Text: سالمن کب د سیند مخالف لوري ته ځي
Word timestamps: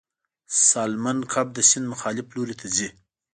سالمن 0.69 1.17
کب 1.31 1.47
د 1.53 1.59
سیند 1.69 1.85
مخالف 1.93 2.27
لوري 2.35 2.55
ته 2.59 2.67
ځي 2.75 2.89